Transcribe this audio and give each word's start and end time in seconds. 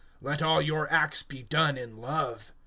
(14)Let 0.23 0.41
all 0.41 0.61
your 0.63 0.91
acts 0.91 1.21
be 1.21 1.43
done 1.43 1.77
in 1.77 1.95
love. 1.95 2.53